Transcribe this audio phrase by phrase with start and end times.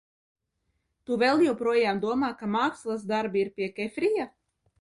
[1.09, 4.31] Tu vēl joprojām domā, ka mākslas darbi ir pie Kefrija?